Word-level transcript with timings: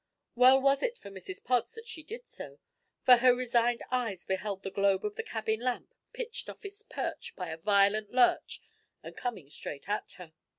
Well 0.33 0.59
was 0.59 0.81
it 0.81 0.97
for 0.97 1.11
Mrs 1.11 1.43
Pods 1.45 1.75
that 1.75 1.87
she 1.87 2.01
did 2.01 2.25
so, 2.25 2.57
for 3.03 3.17
her 3.17 3.35
resigned 3.35 3.83
eyes 3.91 4.25
beheld 4.25 4.63
the 4.63 4.71
globe 4.71 5.05
of 5.05 5.15
the 5.15 5.21
cabin 5.21 5.59
lamp 5.59 5.93
pitched 6.11 6.49
off 6.49 6.65
its 6.65 6.81
perch 6.81 7.35
by 7.35 7.49
a 7.49 7.57
violent 7.57 8.11
lurch 8.11 8.61
and 9.03 9.15
coming 9.15 9.47
straight 9.51 9.87
at 9.87 10.13
her. 10.13 10.33